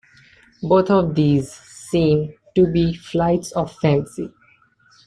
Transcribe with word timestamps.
Both 0.63 0.89
of 0.89 1.13
these 1.13 1.51
seem 1.51 2.33
to 2.55 2.65
be 2.71 2.95
flights 2.95 3.51
of 3.51 3.71
fancy. 3.71 4.31